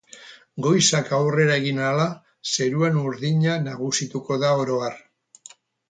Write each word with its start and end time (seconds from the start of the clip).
Goizak 0.67 1.11
aurrera 1.17 1.57
egin 1.63 1.83
ahala 1.83 2.07
zeruan 2.55 2.99
urdina 3.05 3.59
nagusituko 3.69 4.39
da 4.47 4.55
oro 4.65 4.81
har. 4.89 4.99